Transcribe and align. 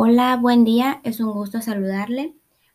Hola, 0.00 0.36
buen 0.36 0.62
día, 0.62 1.00
es 1.02 1.18
un 1.18 1.32
gusto 1.32 1.60
saludarle. 1.60 2.32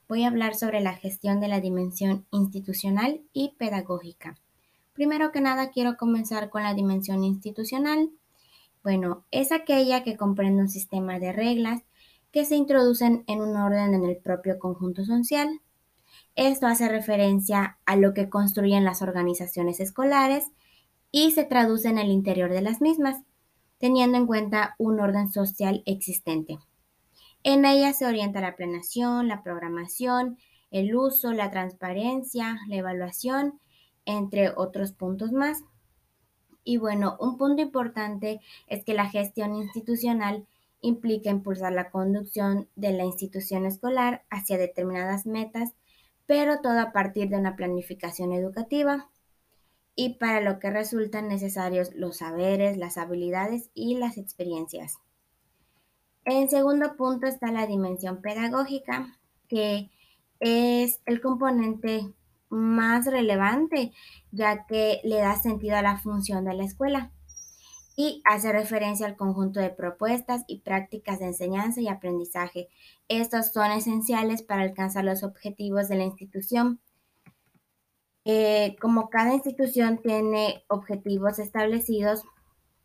Voy 0.09 0.25
a 0.25 0.27
hablar 0.27 0.55
sobre 0.55 0.81
la 0.81 0.91
gestión 0.91 1.39
de 1.39 1.47
la 1.47 1.61
dimensión 1.61 2.25
institucional 2.31 3.21
y 3.31 3.55
pedagógica. 3.57 4.37
Primero 4.91 5.31
que 5.31 5.39
nada, 5.39 5.71
quiero 5.71 5.95
comenzar 5.95 6.49
con 6.49 6.63
la 6.63 6.73
dimensión 6.73 7.23
institucional. 7.23 8.09
Bueno, 8.83 9.23
es 9.31 9.53
aquella 9.53 10.03
que 10.03 10.17
comprende 10.17 10.63
un 10.63 10.67
sistema 10.67 11.17
de 11.17 11.31
reglas 11.31 11.83
que 12.33 12.43
se 12.43 12.57
introducen 12.57 13.23
en 13.27 13.39
un 13.39 13.55
orden 13.55 13.93
en 13.93 14.03
el 14.03 14.17
propio 14.17 14.59
conjunto 14.59 15.05
social. 15.05 15.61
Esto 16.35 16.67
hace 16.67 16.89
referencia 16.89 17.77
a 17.85 17.95
lo 17.95 18.13
que 18.13 18.27
construyen 18.27 18.83
las 18.83 19.01
organizaciones 19.01 19.79
escolares 19.79 20.47
y 21.09 21.31
se 21.31 21.45
traduce 21.45 21.87
en 21.87 21.99
el 21.99 22.11
interior 22.11 22.51
de 22.51 22.63
las 22.63 22.81
mismas, 22.81 23.21
teniendo 23.77 24.17
en 24.17 24.27
cuenta 24.27 24.75
un 24.77 24.99
orden 24.99 25.31
social 25.31 25.83
existente. 25.85 26.59
En 27.43 27.65
ella 27.65 27.91
se 27.91 28.05
orienta 28.05 28.39
la 28.39 28.55
planeación, 28.55 29.27
la 29.27 29.43
programación, 29.43 30.37
el 30.71 30.95
uso, 30.95 31.33
la 31.33 31.51
transparencia, 31.51 32.57
la 32.67 32.77
evaluación, 32.77 33.59
entre 34.05 34.49
otros 34.55 34.93
puntos 34.93 35.31
más. 35.33 35.63
Y 36.63 36.77
bueno, 36.77 37.17
un 37.19 37.37
punto 37.37 37.61
importante 37.61 38.39
es 38.67 38.85
que 38.85 38.93
la 38.93 39.09
gestión 39.09 39.55
institucional 39.55 40.47
implica 40.81 41.29
impulsar 41.29 41.73
la 41.73 41.89
conducción 41.89 42.69
de 42.75 42.91
la 42.93 43.03
institución 43.03 43.65
escolar 43.65 44.23
hacia 44.29 44.57
determinadas 44.57 45.25
metas, 45.25 45.73
pero 46.25 46.61
todo 46.61 46.79
a 46.79 46.91
partir 46.91 47.29
de 47.29 47.37
una 47.37 47.55
planificación 47.55 48.31
educativa 48.31 49.09
y 49.95 50.15
para 50.15 50.41
lo 50.41 50.59
que 50.59 50.71
resultan 50.71 51.27
necesarios 51.27 51.93
los 51.93 52.17
saberes, 52.17 52.77
las 52.77 52.97
habilidades 52.97 53.69
y 53.73 53.95
las 53.95 54.17
experiencias. 54.17 54.97
En 56.25 56.49
segundo 56.49 56.95
punto 56.95 57.27
está 57.27 57.51
la 57.51 57.67
dimensión 57.67 58.21
pedagógica, 58.21 59.17
que 59.47 59.89
es 60.39 61.01
el 61.05 61.21
componente 61.21 62.13
más 62.49 63.05
relevante, 63.05 63.91
ya 64.31 64.65
que 64.65 65.01
le 65.03 65.17
da 65.17 65.35
sentido 65.35 65.75
a 65.75 65.81
la 65.81 65.97
función 65.97 66.45
de 66.45 66.53
la 66.53 66.63
escuela 66.63 67.11
y 67.95 68.21
hace 68.25 68.51
referencia 68.51 69.05
al 69.05 69.15
conjunto 69.15 69.59
de 69.59 69.69
propuestas 69.69 70.43
y 70.47 70.59
prácticas 70.59 71.19
de 71.19 71.27
enseñanza 71.27 71.81
y 71.81 71.87
aprendizaje. 71.87 72.69
Estos 73.07 73.51
son 73.51 73.71
esenciales 73.71 74.41
para 74.41 74.63
alcanzar 74.63 75.03
los 75.03 75.23
objetivos 75.23 75.89
de 75.89 75.95
la 75.95 76.03
institución. 76.03 76.79
Eh, 78.25 78.75
como 78.81 79.09
cada 79.09 79.33
institución 79.33 79.99
tiene 80.01 80.63
objetivos 80.69 81.39
establecidos, 81.39 82.23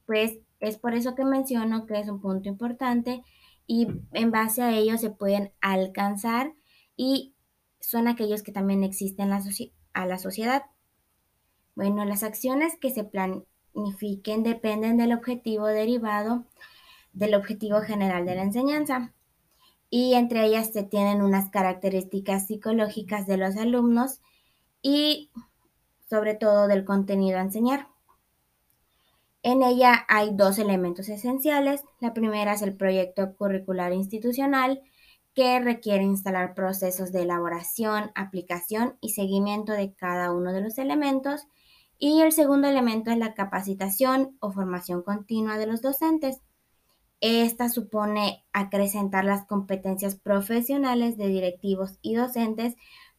pues 0.04 0.38
es 0.60 0.76
por 0.76 0.94
eso 0.94 1.14
que 1.14 1.24
menciono 1.24 1.86
que 1.86 1.98
es 2.00 2.08
un 2.08 2.20
punto 2.20 2.48
importante 2.48 3.22
y 3.66 3.88
en 4.12 4.30
base 4.30 4.62
a 4.62 4.72
ellos 4.72 5.00
se 5.00 5.10
pueden 5.10 5.52
alcanzar 5.60 6.54
y 6.96 7.34
son 7.80 8.08
aquellos 8.08 8.42
que 8.42 8.52
también 8.52 8.82
existen 8.82 9.32
a 9.32 10.06
la 10.06 10.18
sociedad. 10.18 10.62
Bueno, 11.74 12.04
las 12.04 12.22
acciones 12.22 12.76
que 12.80 12.90
se 12.90 13.04
planifiquen 13.04 14.42
dependen 14.42 14.96
del 14.96 15.12
objetivo 15.12 15.66
derivado 15.66 16.46
del 17.12 17.34
objetivo 17.34 17.80
general 17.80 18.26
de 18.26 18.34
la 18.36 18.42
enseñanza 18.42 19.12
y 19.90 20.14
entre 20.14 20.44
ellas 20.44 20.72
se 20.72 20.82
tienen 20.82 21.22
unas 21.22 21.50
características 21.50 22.46
psicológicas 22.46 23.26
de 23.26 23.36
los 23.36 23.56
alumnos 23.56 24.20
y 24.82 25.30
sobre 26.08 26.34
todo 26.34 26.68
del 26.68 26.84
contenido 26.84 27.38
a 27.38 27.42
enseñar. 27.42 27.88
En 29.50 29.62
ella 29.62 30.04
hay 30.08 30.32
dos 30.34 30.58
elementos 30.58 31.08
esenciales. 31.08 31.82
La 32.00 32.12
primera 32.12 32.52
es 32.52 32.60
el 32.60 32.76
proyecto 32.76 33.34
curricular 33.34 33.94
institucional, 33.94 34.82
que 35.32 35.58
requiere 35.58 36.04
instalar 36.04 36.52
procesos 36.52 37.12
de 37.12 37.22
elaboración, 37.22 38.10
aplicación 38.14 38.98
y 39.00 39.14
seguimiento 39.14 39.72
de 39.72 39.94
cada 39.94 40.32
uno 40.32 40.52
de 40.52 40.60
los 40.60 40.76
elementos. 40.76 41.46
Y 41.98 42.20
el 42.20 42.32
segundo 42.32 42.68
elemento 42.68 43.10
es 43.10 43.16
la 43.16 43.32
capacitación 43.32 44.36
o 44.40 44.52
formación 44.52 45.02
continua 45.02 45.56
de 45.56 45.66
los 45.66 45.80
docentes. 45.80 46.42
Esta 47.22 47.70
supone 47.70 48.44
acrecentar 48.52 49.24
las 49.24 49.46
competencias 49.46 50.14
profesionales 50.14 51.16
de 51.16 51.28
directivos 51.28 51.98
y 52.02 52.16
docentes, 52.16 52.74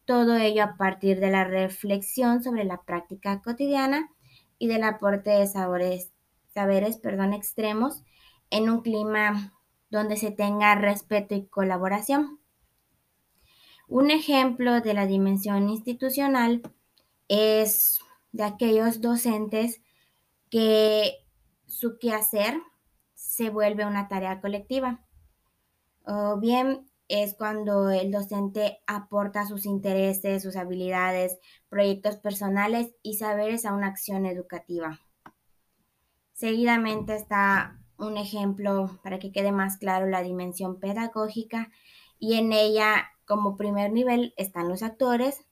todo 0.05 0.37
ello 0.37 0.63
a 0.63 0.77
partir 0.77 1.19
de 1.19 1.31
la 1.31 1.43
reflexión 1.43 2.43
sobre 2.43 2.65
la 2.65 2.83
práctica 2.83 3.41
cotidiana 3.41 4.11
y 4.59 4.67
del 4.67 4.83
aporte 4.83 5.31
de 5.31 5.47
sabores, 5.47 6.11
saberes 6.53 6.97
perdón, 6.97 7.33
extremos 7.33 8.03
en 8.49 8.69
un 8.69 8.81
clima 8.81 9.53
donde 9.89 10.17
se 10.17 10.31
tenga 10.31 10.75
respeto 10.75 11.35
y 11.35 11.47
colaboración. 11.47 12.39
Un 13.87 14.11
ejemplo 14.11 14.81
de 14.81 14.93
la 14.93 15.07
dimensión 15.07 15.69
institucional 15.69 16.61
es 17.27 17.99
de 18.31 18.43
aquellos 18.43 19.01
docentes 19.01 19.81
que 20.49 21.25
su 21.65 21.97
quehacer 21.97 22.59
se 23.15 23.49
vuelve 23.49 23.85
una 23.85 24.07
tarea 24.07 24.41
colectiva. 24.41 25.03
O 26.05 26.39
bien 26.39 26.89
es 27.07 27.33
cuando 27.33 27.89
el 27.89 28.11
docente 28.11 28.79
aporta 28.85 29.47
sus 29.47 29.65
intereses, 29.65 30.43
sus 30.43 30.55
habilidades, 30.55 31.37
proyectos 31.67 32.17
personales 32.17 32.93
y 33.01 33.15
saberes 33.15 33.65
a 33.65 33.73
una 33.73 33.87
acción 33.87 34.27
educativa. 34.27 34.99
Seguidamente 36.39 37.15
está 37.15 37.77
un 37.97 38.15
ejemplo 38.15 38.97
para 39.03 39.19
que 39.19 39.33
quede 39.33 39.51
más 39.51 39.75
claro 39.75 40.07
la 40.07 40.21
dimensión 40.21 40.79
pedagógica 40.79 41.69
y 42.17 42.35
en 42.35 42.53
ella 42.53 43.09
como 43.25 43.57
primer 43.57 43.91
nivel 43.91 44.33
están 44.37 44.69
los 44.69 44.81
actores, 44.81 45.43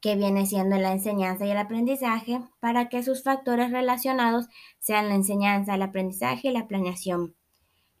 que 0.00 0.14
viene 0.14 0.44
siendo 0.44 0.76
la 0.76 0.92
enseñanza 0.92 1.46
y 1.46 1.50
el 1.50 1.56
aprendizaje, 1.56 2.42
para 2.60 2.90
que 2.90 3.02
sus 3.02 3.22
factores 3.22 3.70
relacionados 3.70 4.48
sean 4.80 5.08
la 5.08 5.14
enseñanza, 5.14 5.76
el 5.76 5.82
aprendizaje 5.82 6.48
y 6.48 6.52
la 6.52 6.68
planeación. 6.68 7.34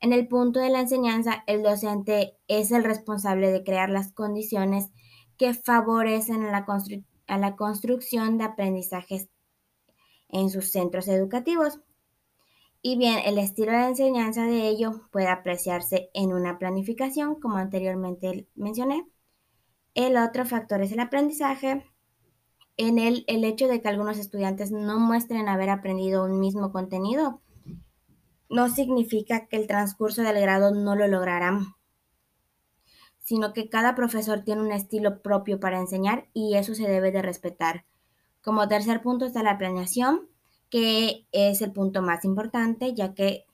En 0.00 0.12
el 0.12 0.28
punto 0.28 0.60
de 0.60 0.68
la 0.68 0.80
enseñanza, 0.80 1.44
el 1.46 1.62
docente 1.62 2.36
es 2.46 2.72
el 2.72 2.84
responsable 2.84 3.50
de 3.50 3.64
crear 3.64 3.88
las 3.88 4.12
condiciones 4.12 4.90
que 5.38 5.54
favorecen 5.54 6.44
a 6.44 6.50
la, 6.50 6.66
a 7.26 7.38
la 7.38 7.56
construcción 7.56 8.36
de 8.36 8.44
aprendizajes 8.44 9.30
en 10.28 10.50
sus 10.50 10.70
centros 10.70 11.08
educativos. 11.08 11.80
Y 12.88 12.96
bien, 12.96 13.18
el 13.24 13.36
estilo 13.38 13.72
de 13.72 13.88
enseñanza 13.88 14.44
de 14.44 14.68
ello 14.68 15.08
puede 15.10 15.26
apreciarse 15.26 16.08
en 16.14 16.32
una 16.32 16.56
planificación, 16.56 17.34
como 17.34 17.56
anteriormente 17.56 18.46
mencioné. 18.54 19.04
El 19.94 20.16
otro 20.16 20.46
factor 20.46 20.80
es 20.82 20.92
el 20.92 21.00
aprendizaje. 21.00 21.84
En 22.76 23.00
el, 23.00 23.24
el 23.26 23.42
hecho 23.42 23.66
de 23.66 23.82
que 23.82 23.88
algunos 23.88 24.18
estudiantes 24.18 24.70
no 24.70 25.00
muestren 25.00 25.48
haber 25.48 25.68
aprendido 25.68 26.26
un 26.26 26.38
mismo 26.38 26.70
contenido 26.70 27.42
no 28.48 28.68
significa 28.68 29.48
que 29.48 29.56
el 29.56 29.66
transcurso 29.66 30.22
del 30.22 30.40
grado 30.40 30.72
no 30.72 30.94
lo 30.94 31.08
lograrán, 31.08 31.74
sino 33.18 33.52
que 33.52 33.68
cada 33.68 33.96
profesor 33.96 34.42
tiene 34.44 34.62
un 34.62 34.70
estilo 34.70 35.22
propio 35.22 35.58
para 35.58 35.80
enseñar 35.80 36.28
y 36.32 36.54
eso 36.54 36.72
se 36.76 36.86
debe 36.86 37.10
de 37.10 37.22
respetar. 37.22 37.84
Como 38.44 38.68
tercer 38.68 39.02
punto 39.02 39.24
está 39.24 39.42
la 39.42 39.58
planeación, 39.58 40.28
que 40.70 41.26
es 41.32 41.62
el 41.62 41.72
punto 41.72 42.02
más 42.02 42.24
importante, 42.24 42.94
ya 42.94 43.14
que 43.14 43.46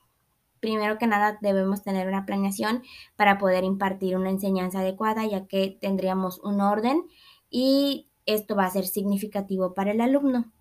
primero 0.61 0.97
que 0.97 1.09
nada 1.09 1.39
debemos 1.41 1.83
tener 1.83 2.07
una 2.07 2.25
planeación 2.25 2.83
para 3.17 3.39
poder 3.39 3.65
impartir 3.65 4.17
una 4.17 4.31
enseñanza 4.31 4.81
adecuada, 4.81 5.27
ya 5.27 5.47
que 5.47 5.77
tendríamos 5.81 6.39
un 6.39 6.61
orden 6.61 7.05
y 7.51 8.09
esto 8.27 8.55
va 8.55 8.67
a 8.67 8.71
ser 8.71 8.87
significativo 8.87 9.75
para 9.75 9.91
el 9.91 10.01
alumno. 10.01 10.53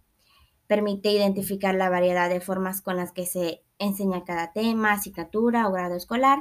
Permite 0.67 1.11
identificar 1.11 1.75
la 1.75 1.89
variedad 1.89 2.29
de 2.29 2.41
formas 2.41 2.81
con 2.81 2.97
las 2.97 3.11
que 3.11 3.25
se 3.25 3.61
enseña 3.77 4.23
cada 4.23 4.53
tema, 4.53 4.93
asignatura 4.93 5.67
o 5.67 5.71
grado 5.71 5.95
escolar 5.95 6.39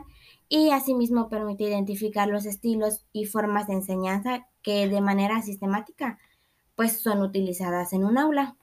y 0.48 0.70
asimismo 0.70 1.28
permite 1.28 1.64
identificar 1.64 2.28
los 2.28 2.46
estilos 2.46 3.04
y 3.12 3.26
formas 3.26 3.66
de 3.66 3.74
enseñanza 3.74 4.46
que 4.62 4.88
de 4.88 5.00
manera 5.00 5.42
sistemática 5.42 6.18
pues 6.74 7.02
son 7.02 7.20
utilizadas 7.20 7.92
en 7.92 8.04
un 8.04 8.16
aula. 8.16 8.56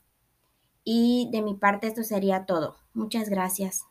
Y 0.90 1.28
de 1.34 1.42
mi 1.42 1.54
parte 1.54 1.88
esto 1.88 2.02
sería 2.02 2.46
todo. 2.46 2.78
Muchas 2.94 3.28
gracias. 3.28 3.84